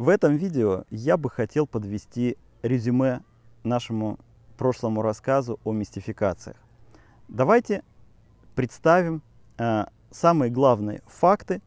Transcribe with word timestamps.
В 0.00 0.08
этом 0.08 0.36
видео 0.38 0.84
я 0.88 1.18
бы 1.18 1.28
хотел 1.28 1.66
подвести 1.66 2.38
резюме 2.62 3.20
нашему 3.64 4.18
прошлому 4.56 5.02
рассказу 5.02 5.60
о 5.62 5.72
мистификациях. 5.72 6.56
Давайте 7.28 7.84
представим 8.54 9.20
э, 9.58 9.84
самые 10.10 10.50
главные 10.50 11.02
факты, 11.06 11.60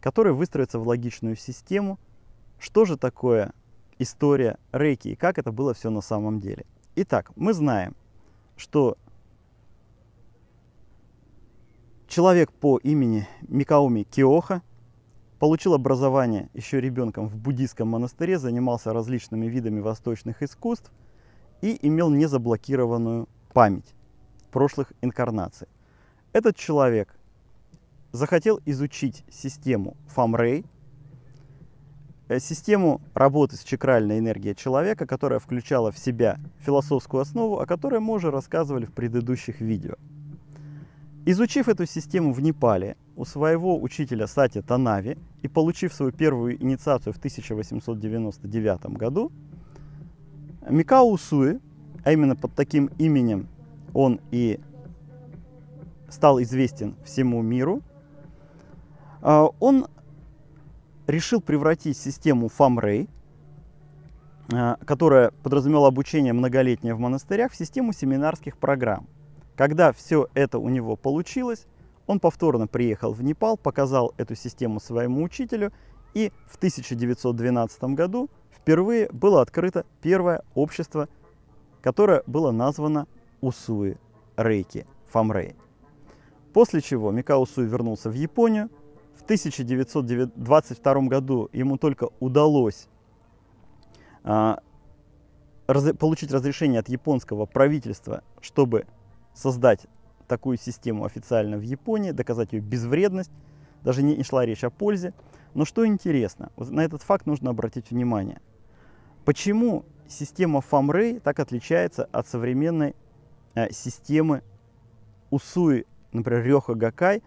которые 0.00 0.32
выстроятся 0.32 0.78
в 0.78 0.86
логичную 0.86 1.34
систему, 1.34 1.98
что 2.60 2.84
же 2.84 2.96
такое 2.96 3.52
история 3.98 4.58
рейки 4.70 5.08
и 5.08 5.16
как 5.16 5.38
это 5.38 5.50
было 5.50 5.74
все 5.74 5.90
на 5.90 6.02
самом 6.02 6.38
деле. 6.38 6.64
Итак, 6.94 7.32
мы 7.34 7.52
знаем, 7.52 7.96
что 8.56 8.96
человек 12.06 12.52
по 12.52 12.78
имени 12.78 13.26
Микаоми 13.48 14.04
Киоха 14.04 14.62
получил 15.42 15.74
образование 15.74 16.48
еще 16.54 16.80
ребенком 16.80 17.26
в 17.26 17.36
буддийском 17.36 17.88
монастыре, 17.88 18.38
занимался 18.38 18.92
различными 18.92 19.46
видами 19.46 19.80
восточных 19.80 20.40
искусств 20.40 20.92
и 21.62 21.76
имел 21.84 22.10
незаблокированную 22.10 23.28
память 23.52 23.92
прошлых 24.52 24.92
инкарнаций. 25.00 25.66
Этот 26.32 26.54
человек 26.54 27.12
захотел 28.12 28.60
изучить 28.66 29.24
систему 29.32 29.96
Фамрей, 30.06 30.64
э, 32.28 32.38
систему 32.38 33.00
работы 33.12 33.56
с 33.56 33.64
чакральной 33.64 34.20
энергией 34.20 34.54
человека, 34.54 35.08
которая 35.08 35.40
включала 35.40 35.90
в 35.90 35.98
себя 35.98 36.38
философскую 36.60 37.20
основу, 37.20 37.58
о 37.58 37.66
которой 37.66 37.98
мы 37.98 38.14
уже 38.14 38.30
рассказывали 38.30 38.84
в 38.84 38.92
предыдущих 38.92 39.60
видео. 39.60 39.96
Изучив 41.26 41.68
эту 41.68 41.84
систему 41.86 42.32
в 42.32 42.40
Непале 42.40 42.96
у 43.16 43.24
своего 43.24 43.80
учителя 43.80 44.26
Сати 44.26 44.62
Танави 44.62 45.18
и 45.42 45.48
получив 45.48 45.92
свою 45.92 46.12
первую 46.12 46.62
инициацию 46.62 47.12
в 47.12 47.18
1899 47.18 48.86
году, 48.86 49.32
Микао 50.68 51.10
Усуи, 51.10 51.58
а 52.04 52.12
именно 52.12 52.36
под 52.36 52.54
таким 52.54 52.86
именем 52.98 53.48
он 53.92 54.20
и 54.30 54.60
стал 56.08 56.40
известен 56.42 56.94
всему 57.04 57.42
миру, 57.42 57.82
а, 59.20 59.46
он 59.60 59.86
решил 61.06 61.40
превратить 61.40 61.96
систему 61.96 62.48
FAMREI, 62.48 63.08
а, 64.52 64.76
которая 64.84 65.30
подразумевала 65.42 65.88
обучение 65.88 66.32
многолетнее 66.32 66.94
в 66.94 66.98
монастырях, 66.98 67.52
в 67.52 67.56
систему 67.56 67.92
семинарских 67.92 68.56
программ. 68.56 69.06
Когда 69.56 69.92
все 69.92 70.28
это 70.34 70.58
у 70.58 70.68
него 70.68 70.96
получилось, 70.96 71.66
он 72.06 72.20
повторно 72.20 72.66
приехал 72.66 73.12
в 73.12 73.22
Непал, 73.22 73.56
показал 73.56 74.12
эту 74.16 74.34
систему 74.34 74.80
своему 74.80 75.22
учителю, 75.22 75.72
и 76.14 76.32
в 76.46 76.56
1912 76.56 77.82
году 77.94 78.28
впервые 78.50 79.08
было 79.12 79.40
открыто 79.40 79.86
первое 80.00 80.42
общество, 80.54 81.08
которое 81.80 82.22
было 82.26 82.50
названо 82.50 83.06
Усуи 83.40 83.96
Рейки 84.36 84.86
Фамрей. 85.10 85.56
После 86.52 86.80
чего 86.80 87.10
Микао 87.10 87.40
Усуи 87.40 87.66
вернулся 87.66 88.10
в 88.10 88.14
Японию. 88.14 88.68
В 89.16 89.22
1922 89.24 90.94
году 91.02 91.48
ему 91.52 91.78
только 91.78 92.08
удалось 92.18 92.88
а, 94.24 94.58
раз, 95.66 95.94
получить 95.96 96.32
разрешение 96.32 96.80
от 96.80 96.88
японского 96.88 97.46
правительства, 97.46 98.22
чтобы 98.40 98.86
создать 99.34 99.86
такую 100.32 100.56
систему 100.56 101.04
официально 101.04 101.58
в 101.58 101.60
Японии, 101.60 102.10
доказать 102.10 102.54
ее 102.54 102.60
безвредность. 102.60 103.30
Даже 103.82 104.02
не, 104.02 104.22
шла 104.22 104.46
речь 104.46 104.64
о 104.64 104.70
пользе. 104.70 105.12
Но 105.52 105.66
что 105.66 105.86
интересно, 105.86 106.50
вот 106.56 106.70
на 106.70 106.80
этот 106.80 107.02
факт 107.02 107.26
нужно 107.26 107.50
обратить 107.50 107.90
внимание. 107.90 108.40
Почему 109.26 109.84
система 110.08 110.60
FAMREI 110.60 111.20
так 111.20 111.38
отличается 111.38 112.08
от 112.12 112.26
современной 112.26 112.94
э, 113.54 113.70
системы 113.72 114.42
Усуи, 115.28 115.84
например, 116.12 116.42
Рёха 116.44 116.74
Гакай, 116.74 117.22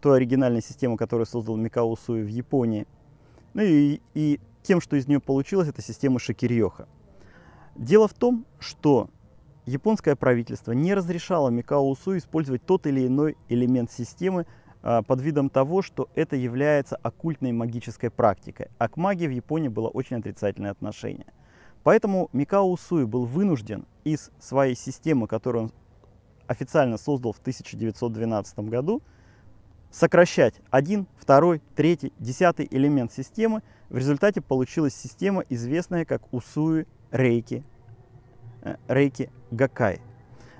той 0.00 0.18
оригинальной 0.18 0.62
системы, 0.62 0.96
которую 0.96 1.26
создал 1.26 1.56
Микао 1.56 1.90
Усуи 1.90 2.22
в 2.22 2.28
Японии. 2.28 2.86
Ну 3.54 3.62
и, 3.62 4.00
и 4.14 4.38
тем, 4.62 4.80
что 4.80 4.94
из 4.94 5.08
нее 5.08 5.18
получилось, 5.18 5.66
это 5.66 5.82
система 5.82 6.20
Шакирьёха. 6.20 6.86
Дело 7.74 8.06
в 8.06 8.14
том, 8.14 8.46
что 8.60 9.10
японское 9.66 10.16
правительство 10.16 10.72
не 10.72 10.94
разрешало 10.94 11.50
Микао 11.50 11.88
Усуи 11.88 12.18
использовать 12.18 12.64
тот 12.64 12.86
или 12.86 13.06
иной 13.06 13.36
элемент 13.48 13.90
системы 13.90 14.46
а, 14.82 15.02
под 15.02 15.20
видом 15.20 15.50
того, 15.50 15.82
что 15.82 16.08
это 16.14 16.36
является 16.36 16.96
оккультной 16.96 17.52
магической 17.52 18.10
практикой. 18.10 18.68
А 18.78 18.88
к 18.88 18.96
магии 18.96 19.26
в 19.26 19.32
Японии 19.32 19.68
было 19.68 19.88
очень 19.88 20.16
отрицательное 20.16 20.70
отношение. 20.70 21.26
Поэтому 21.82 22.30
Микао 22.32 22.70
Усуи 22.70 23.04
был 23.04 23.26
вынужден 23.26 23.86
из 24.04 24.30
своей 24.40 24.74
системы, 24.74 25.28
которую 25.28 25.64
он 25.64 25.72
официально 26.46 26.96
создал 26.96 27.32
в 27.32 27.38
1912 27.38 28.58
году, 28.60 29.02
сокращать 29.90 30.54
один, 30.70 31.06
второй, 31.16 31.60
третий, 31.74 32.12
десятый 32.18 32.68
элемент 32.70 33.12
системы. 33.12 33.62
В 33.88 33.96
результате 33.96 34.40
получилась 34.40 34.94
система, 34.94 35.42
известная 35.48 36.04
как 36.04 36.32
Усуи 36.32 36.86
Рейки, 37.10 37.64
Рейки 38.88 39.30
Гакай. 39.50 40.00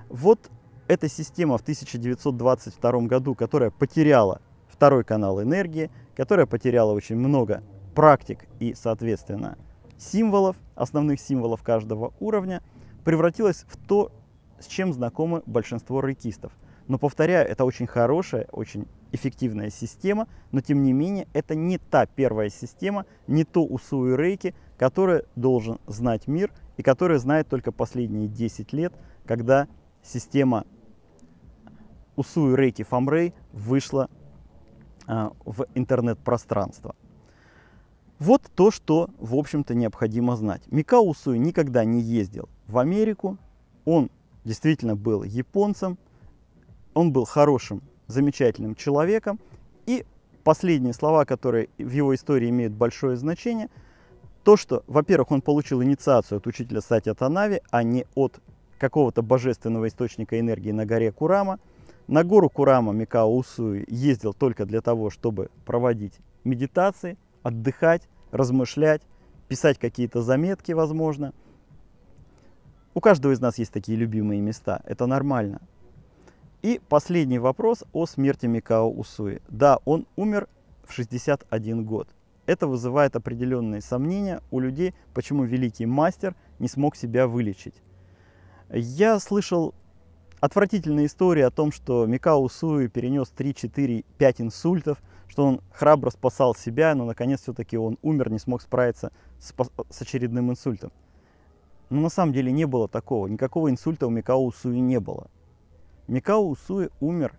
Вот 0.09 0.50
эта 0.89 1.09
система 1.09 1.59
в 1.59 1.62
1922 1.62 2.93
году, 3.03 3.34
которая 3.34 3.71
потеряла 3.71 4.41
второй 4.69 5.05
канал 5.05 5.43
энергии, 5.43 5.91
которая 6.15 6.47
потеряла 6.47 6.93
очень 6.93 7.16
много 7.16 7.62
практик 7.95 8.47
и, 8.61 8.75
соответственно, 8.75 9.56
символов, 9.99 10.56
основных 10.75 11.21
символов 11.21 11.62
каждого 11.62 12.12
уровня, 12.21 12.62
превратилась 13.05 13.65
в 13.69 13.77
то, 13.77 14.12
с 14.61 14.66
чем 14.66 14.93
знакомы 14.93 15.43
большинство 15.47 16.00
рейкистов. 16.00 16.53
Но 16.88 16.98
повторяю, 16.98 17.48
это 17.48 17.64
очень 17.64 17.86
хорошая, 17.86 18.47
очень 18.52 18.86
эффективная 19.12 19.70
система, 19.70 20.28
но 20.52 20.60
тем 20.60 20.82
не 20.82 20.92
менее 20.92 21.26
это 21.32 21.54
не 21.54 21.78
та 21.78 22.06
первая 22.06 22.48
система, 22.48 23.06
не 23.26 23.44
то 23.44 23.64
Усуи 23.64 24.14
Рейки, 24.16 24.54
которая 24.78 25.24
должен 25.34 25.78
знать 25.86 26.28
мир 26.28 26.52
и 26.76 26.82
которая 26.82 27.19
знает 27.19 27.48
только 27.48 27.72
последние 27.72 28.28
10 28.28 28.72
лет, 28.72 28.92
когда 29.24 29.69
система 30.02 30.64
Усуи 32.14 32.54
Рейки 32.54 32.82
Фамрей 32.82 33.34
вышла 33.53 34.08
а, 35.06 35.32
в 35.44 35.66
интернет-пространство. 35.74 36.94
Вот 38.18 38.42
то, 38.54 38.70
что, 38.70 39.10
в 39.18 39.34
общем-то, 39.34 39.74
необходимо 39.74 40.36
знать. 40.36 40.62
Микао 40.70 41.03
Усуи 41.03 41.38
никогда 41.38 41.84
не 41.84 42.00
ездил 42.00 42.48
в 42.66 42.78
Америку. 42.78 43.36
Он 43.84 44.10
действительно 44.44 44.97
был 44.97 45.22
японцем. 45.22 45.98
Он 46.97 47.12
был 47.12 47.27
хорошим, 47.27 47.83
замечательным 48.07 48.75
человеком. 48.75 49.39
И 49.84 50.07
последние 50.45 50.95
слова, 50.95 51.27
которые 51.27 51.69
в 51.77 51.91
его 51.91 52.15
истории 52.15 52.49
имеют 52.49 52.73
большое 52.73 53.19
значение, 53.19 53.69
то, 54.45 54.57
что, 54.57 54.83
во-первых, 54.87 55.31
он 55.31 55.43
получил 55.43 55.83
инициацию 55.83 56.39
от 56.39 56.47
учителя 56.47 56.81
Сатя 56.81 57.15
Танави, 57.15 57.61
а 57.71 57.83
не 57.83 58.07
от 58.15 58.41
какого-то 58.79 59.21
божественного 59.21 59.89
источника 59.89 60.41
энергии 60.41 60.71
на 60.71 60.87
горе 60.87 61.12
Курама. 61.12 61.59
На 62.09 62.25
гору 62.25 62.49
Курама 62.49 62.95
Микао 62.95 63.31
Усуи 63.31 63.84
ездил 63.89 64.33
только 64.33 64.65
для 64.65 64.81
того, 64.81 65.11
чтобы 65.11 65.51
проводить 65.67 66.15
медитации, 66.45 67.19
отдыхать, 67.43 68.09
размышлять, 68.31 69.03
писать 69.49 69.78
какие-то 69.78 70.23
заметки, 70.23 70.73
возможно. 70.73 71.34
У 72.95 73.01
каждого 73.01 73.33
из 73.33 73.41
нас 73.41 73.59
есть 73.59 73.73
такие 73.73 73.99
любимые 73.99 74.41
места, 74.41 74.81
это 74.87 75.05
нормально. 75.05 75.61
И 76.62 76.81
последний 76.89 77.39
вопрос 77.39 77.84
о 77.93 78.06
смерти 78.06 78.47
Микао 78.47 78.91
Усуи. 78.91 79.41
Да, 79.49 79.78
он 79.84 80.06
умер 80.17 80.49
в 80.84 80.93
61 80.93 81.84
год. 81.84 82.09
Это 82.47 82.67
вызывает 82.67 83.17
определенные 83.17 83.81
сомнения 83.81 84.41
у 84.51 84.60
людей, 84.60 84.95
почему 85.15 85.45
великий 85.45 85.86
мастер 85.86 86.34
не 86.59 86.69
смог 86.69 86.97
себя 86.97 87.27
вылечить. 87.27 87.75
Я 88.71 89.19
слышал 89.19 89.75
отвратительные 90.41 91.07
истории 91.07 91.42
о 91.42 91.51
том, 91.51 91.72
что 91.72 92.07
Микао 92.07 92.42
Усуи 92.42 92.89
перенес 92.89 93.28
3, 93.28 93.54
4, 93.54 94.04
5 94.19 94.41
инсультов– 94.41 95.03
что 95.28 95.45
он 95.45 95.60
храбро 95.72 96.10
спасал 96.10 96.54
себя, 96.54 96.95
но 96.95 97.04
наконец 97.04 97.42
все-таки 97.42 97.77
он 97.77 97.98
умер, 98.03 98.30
не 98.30 98.39
смог 98.39 98.63
справиться 98.63 99.13
с, 99.39 99.54
с 99.91 100.03
очередным 100.03 100.51
инсультом. 100.51 100.92
Но 101.91 102.01
на 102.01 102.09
самом 102.09 102.33
деле 102.33 102.51
не 102.51 102.65
было 102.65 102.89
такого. 102.89 103.27
Никакого 103.27 103.71
инсульта 103.71 104.07
у 104.07 104.10
Микао 104.10 104.45
Усуи 104.45 104.78
не 104.78 104.98
было. 104.98 105.28
Микао 106.08 106.47
Усуи 106.48 106.91
умер 107.00 107.34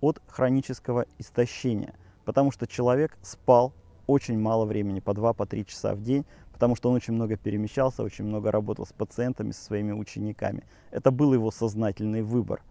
от 0.00 0.20
хронического 0.26 1.06
истощения, 1.18 1.94
потому 2.24 2.50
что 2.50 2.66
человек 2.66 3.16
спал 3.22 3.72
очень 4.06 4.38
мало 4.38 4.64
времени, 4.64 5.00
по 5.00 5.10
2-3 5.10 5.34
по 5.34 5.64
часа 5.64 5.94
в 5.94 6.02
день, 6.02 6.24
потому 6.52 6.76
что 6.76 6.90
он 6.90 6.96
очень 6.96 7.14
много 7.14 7.36
перемещался, 7.36 8.02
очень 8.02 8.24
много 8.24 8.50
работал 8.50 8.86
с 8.86 8.92
пациентами, 8.92 9.52
со 9.52 9.64
своими 9.64 9.92
учениками. 9.92 10.64
Это 10.90 11.10
был 11.10 11.32
его 11.34 11.50
сознательный 11.50 12.22
выбор. 12.22 12.62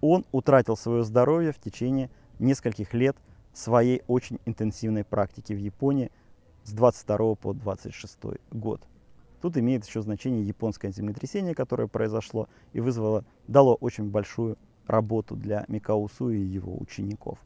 Он 0.00 0.24
утратил 0.32 0.76
свое 0.76 1.02
здоровье 1.02 1.52
в 1.52 1.58
течение 1.58 2.10
нескольких 2.38 2.94
лет– 2.94 3.16
своей 3.54 4.02
очень 4.08 4.38
интенсивной 4.44 5.04
практики 5.04 5.52
в 5.52 5.58
Японии, 5.58 6.10
с 6.64 6.72
22 6.72 7.34
по 7.36 7.52
26 7.52 8.18
год. 8.50 8.82
Тут 9.44 9.58
имеет 9.58 9.84
еще 9.84 10.00
значение 10.00 10.42
японское 10.42 10.90
землетрясение, 10.90 11.54
которое 11.54 11.86
произошло 11.86 12.48
и 12.72 12.80
вызвало, 12.80 13.26
дало 13.46 13.74
очень 13.74 14.08
большую 14.08 14.56
работу 14.86 15.36
для 15.36 15.66
Микао 15.68 16.08
Суи 16.08 16.38
и 16.38 16.46
его 16.46 16.74
учеников. 16.80 17.38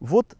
Вот 0.00 0.36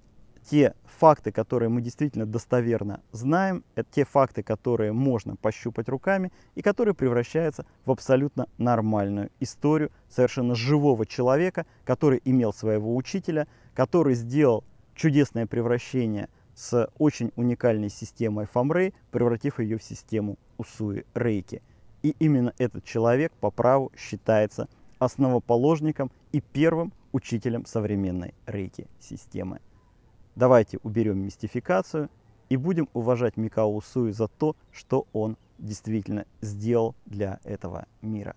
те 0.51 0.75
факты, 0.87 1.31
которые 1.31 1.69
мы 1.69 1.83
действительно 1.83 2.27
достоверно 2.27 3.01
знаем, 3.13 3.63
это 3.77 3.89
те 3.93 4.05
факты, 4.05 4.43
которые 4.43 4.91
можно 4.91 5.37
пощупать 5.37 5.89
руками 5.89 6.33
и 6.57 6.63
которые 6.63 6.95
превращаются 6.95 7.65
в 7.85 7.93
абсолютно 7.93 8.49
нормальную 8.59 9.31
историю 9.39 9.93
совершенно 10.09 10.57
живого 10.57 11.07
человека, 11.07 11.65
который 11.85 12.21
имел 12.25 12.53
своего 12.53 12.97
учителя, 12.97 13.47
который 13.73 14.15
сделал 14.15 14.65
чудесное 14.97 15.47
превращение 15.47 16.29
с 16.59 16.91
очень 16.99 17.31
уникальной 17.37 17.89
системой 17.89 18.47
Фамрей, 18.47 18.93
превратив 19.13 19.61
ее 19.61 19.79
в 19.79 19.83
систему 19.83 20.37
Усуи 20.57 21.05
Рейки. 21.15 21.63
И 22.03 22.17
именно 22.19 22.53
этот 22.59 22.85
человек 22.85 23.33
по 23.41 23.53
праву 23.53 23.93
считается 23.97 24.69
основоположником 24.99 26.11
и 26.33 26.41
первым 26.41 26.93
учителем 27.13 27.65
современной 27.65 28.35
рейки 28.47 28.89
системы. 28.99 29.61
Давайте 30.35 30.79
уберем 30.83 31.21
мистификацию 31.21 32.11
и 32.49 32.57
будем 32.57 32.89
уважать 32.93 33.37
Микао 33.37 33.73
Усуи 33.73 34.11
за 34.11 34.27
то, 34.27 34.57
что 34.73 35.07
он 35.13 35.37
действительно 35.59 36.27
сделал 36.41 36.97
для 37.07 37.39
этого 37.45 37.87
мира. 38.03 38.35